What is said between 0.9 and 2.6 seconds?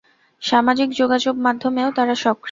যোগাযোগমাধ্যমেও তাঁরা সক্রিয়।